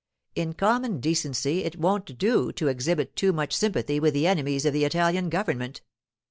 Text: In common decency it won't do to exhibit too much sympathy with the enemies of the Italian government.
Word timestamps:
In 0.33 0.53
common 0.53 0.99
decency 0.99 1.63
it 1.63 1.77
won't 1.77 2.17
do 2.17 2.51
to 2.53 2.67
exhibit 2.67 3.15
too 3.15 3.31
much 3.31 3.53
sympathy 3.53 3.99
with 3.99 4.15
the 4.15 4.25
enemies 4.25 4.65
of 4.65 4.73
the 4.73 4.83
Italian 4.83 5.29
government. 5.29 5.81